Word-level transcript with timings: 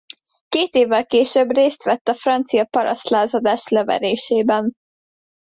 Két 0.49 0.73
évvel 0.75 1.05
később 1.05 1.51
részt 1.51 1.83
vett 1.83 2.07
a 2.07 2.13
francia 2.15 2.65
parasztlázadás 2.65 3.67
leverésében. 3.67 4.71